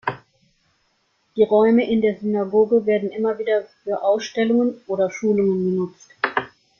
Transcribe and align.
Die 1.35 1.43
Räume 1.43 1.87
in 1.87 2.01
der 2.01 2.17
Synagoge 2.19 2.87
werden 2.87 3.11
immer 3.11 3.37
wieder 3.37 3.65
für 3.83 4.01
Ausstellungen 4.01 4.81
oder 4.87 5.11
Schulungen 5.11 5.63
genutzt. 5.63 6.09